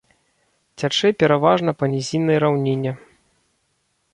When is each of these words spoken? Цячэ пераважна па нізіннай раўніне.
Цячэ 0.81 1.11
пераважна 1.23 1.71
па 1.81 1.85
нізіннай 1.93 2.37
раўніне. 2.45 2.91